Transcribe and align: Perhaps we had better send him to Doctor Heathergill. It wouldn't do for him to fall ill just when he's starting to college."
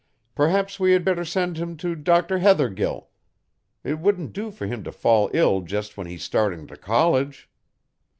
Perhaps 0.33 0.79
we 0.79 0.93
had 0.93 1.05
better 1.05 1.23
send 1.23 1.57
him 1.57 1.77
to 1.77 1.93
Doctor 1.95 2.39
Heathergill. 2.39 3.09
It 3.83 3.99
wouldn't 3.99 4.33
do 4.33 4.49
for 4.49 4.65
him 4.65 4.83
to 4.83 4.91
fall 4.91 5.29
ill 5.31 5.61
just 5.61 5.95
when 5.95 6.07
he's 6.07 6.23
starting 6.23 6.65
to 6.65 6.75
college." 6.75 7.47